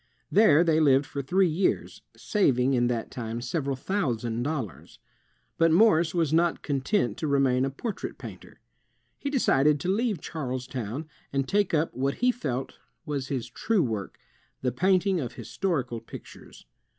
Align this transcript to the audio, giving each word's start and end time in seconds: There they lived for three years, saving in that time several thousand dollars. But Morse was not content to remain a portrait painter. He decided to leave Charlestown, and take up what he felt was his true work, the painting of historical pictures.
There 0.31 0.63
they 0.63 0.79
lived 0.79 1.05
for 1.05 1.21
three 1.21 1.47
years, 1.47 2.01
saving 2.17 2.73
in 2.73 2.87
that 2.87 3.11
time 3.11 3.39
several 3.39 3.75
thousand 3.75 4.41
dollars. 4.41 4.97
But 5.59 5.71
Morse 5.71 6.15
was 6.15 6.33
not 6.33 6.63
content 6.63 7.17
to 7.19 7.27
remain 7.27 7.65
a 7.65 7.69
portrait 7.69 8.17
painter. 8.17 8.59
He 9.19 9.29
decided 9.29 9.79
to 9.81 9.93
leave 9.93 10.19
Charlestown, 10.19 11.07
and 11.31 11.47
take 11.47 11.75
up 11.75 11.93
what 11.93 12.15
he 12.15 12.31
felt 12.31 12.79
was 13.05 13.27
his 13.27 13.47
true 13.47 13.83
work, 13.83 14.17
the 14.63 14.71
painting 14.71 15.19
of 15.19 15.33
historical 15.33 15.99
pictures. 16.01 16.65